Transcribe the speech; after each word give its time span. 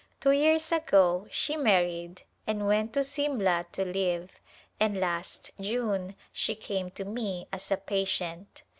Two 0.19 0.31
years 0.31 0.71
ago 0.71 1.27
she 1.29 1.55
married 1.55 2.23
and 2.47 2.65
went 2.65 2.91
to 2.93 3.03
Simla 3.03 3.67
to 3.73 3.85
live 3.85 4.31
and 4.79 4.99
last 4.99 5.51
June 5.61 6.15
she 6.33 6.55
came 6.55 6.89
to 6.89 7.05
me 7.05 7.47
as 7.53 7.69
a 7.69 7.77
patient. 7.77 8.63